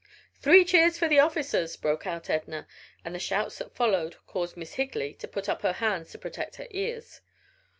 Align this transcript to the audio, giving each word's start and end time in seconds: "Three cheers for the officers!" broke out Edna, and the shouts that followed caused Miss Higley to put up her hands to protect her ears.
"Three 0.41 0.65
cheers 0.65 0.97
for 0.97 1.07
the 1.07 1.19
officers!" 1.19 1.77
broke 1.77 2.07
out 2.07 2.27
Edna, 2.27 2.65
and 3.05 3.13
the 3.13 3.19
shouts 3.19 3.59
that 3.59 3.75
followed 3.75 4.15
caused 4.25 4.57
Miss 4.57 4.73
Higley 4.73 5.13
to 5.13 5.27
put 5.27 5.47
up 5.47 5.61
her 5.61 5.73
hands 5.73 6.09
to 6.09 6.17
protect 6.17 6.55
her 6.55 6.65
ears. 6.71 7.21